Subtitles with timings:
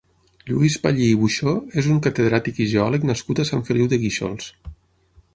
[0.51, 1.51] Lluís Pallí i Buxó
[1.81, 4.49] és un catedràtic i geòleg nascut a Sant Feliu de Guíxols.